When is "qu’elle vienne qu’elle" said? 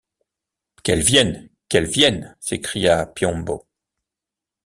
0.81-1.85